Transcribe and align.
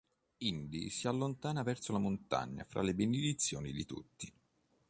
Indi 0.39 0.89
si 0.89 1.07
allontana 1.07 1.61
verso 1.61 1.91
la 1.91 1.99
montagna 1.99 2.65
fra 2.67 2.81
le 2.81 2.95
benedizioni 2.95 3.71
di 3.71 3.85
tutti. 3.85 4.33